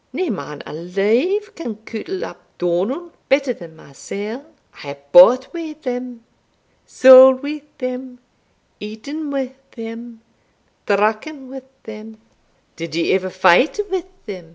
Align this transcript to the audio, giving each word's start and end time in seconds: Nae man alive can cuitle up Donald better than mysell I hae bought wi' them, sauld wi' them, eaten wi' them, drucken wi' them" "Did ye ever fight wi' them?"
Nae 0.13 0.31
man 0.31 0.63
alive 0.65 1.53
can 1.53 1.75
cuitle 1.85 2.23
up 2.25 2.41
Donald 2.57 3.11
better 3.29 3.53
than 3.53 3.75
mysell 3.75 4.43
I 4.73 4.77
hae 4.79 4.97
bought 5.11 5.53
wi' 5.53 5.73
them, 5.73 6.23
sauld 6.87 7.43
wi' 7.43 7.61
them, 7.77 8.17
eaten 8.79 9.29
wi' 9.29 9.53
them, 9.75 10.21
drucken 10.87 11.49
wi' 11.51 11.61
them" 11.83 12.17
"Did 12.77 12.95
ye 12.95 13.13
ever 13.13 13.29
fight 13.29 13.79
wi' 13.91 14.03
them?" 14.25 14.49